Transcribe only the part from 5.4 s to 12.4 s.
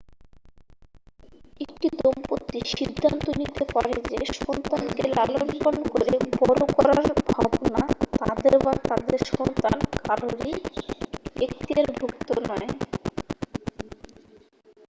পালন করে বড় করার ভাবনা তাদের বা তাদের সন্তান কারোরই এক্তিয়ারভুক্ত